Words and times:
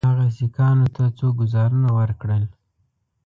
هغه 0.09 0.25
سیکهانو 0.37 0.87
ته 0.95 1.03
څو 1.17 1.27
ګوزارونه 1.39 1.89
ورکړل. 1.99 2.43